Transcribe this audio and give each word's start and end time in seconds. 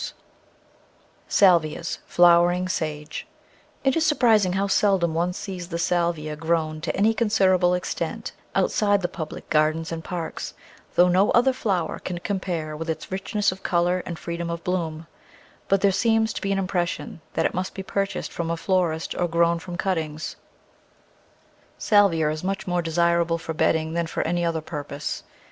Digitized 0.01 0.09
by 0.09 0.09
Google 0.09 0.21
no 0.57 0.57
The 0.57 0.63
Flower 0.65 0.99
Garden 1.21 1.21
[Chapter 1.21 1.37
Salvias 1.37 1.99
(Flowering 2.07 2.69
Sage) 2.69 3.27
IT 3.83 3.95
is 3.97 4.05
surprising 4.07 4.53
how 4.53 4.65
seldom 4.65 5.13
one 5.13 5.31
sees 5.33 5.67
the 5.69 5.77
Salvia 5.77 6.35
grown 6.35 6.81
to 6.81 6.95
any 6.95 7.13
considerable 7.13 7.75
extent 7.75 8.31
outside 8.55 9.03
the 9.03 9.07
public 9.07 9.47
gardens 9.51 9.91
and 9.91 10.03
parks, 10.03 10.55
though 10.95 11.07
no 11.07 11.29
other 11.33 11.53
flower 11.53 11.99
can 11.99 12.17
compare 12.17 12.75
with 12.75 12.89
it 12.89 13.03
in 13.05 13.09
richness 13.11 13.51
of 13.51 13.61
colour 13.61 14.01
and 14.07 14.17
freedom 14.17 14.49
of 14.49 14.63
bloom, 14.63 15.05
but 15.67 15.81
there 15.81 15.91
seems 15.91 16.33
to 16.33 16.41
be 16.41 16.51
an 16.51 16.57
impression 16.57 17.21
that 17.33 17.45
it 17.45 17.53
must 17.53 17.75
be 17.75 17.83
purchased 17.83 18.31
from 18.31 18.49
a 18.49 18.57
florist 18.57 19.13
or 19.13 19.27
grown 19.27 19.59
from 19.59 19.77
cut 19.77 19.97
tings. 19.99 20.35
Salvia 21.77 22.31
is 22.31 22.43
much 22.43 22.65
more 22.65 22.81
desirable 22.81 23.37
for 23.37 23.53
bedding 23.53 23.93
than 23.93 24.07
for 24.07 24.23
any 24.23 24.43
other 24.43 24.61
purpose. 24.61 25.21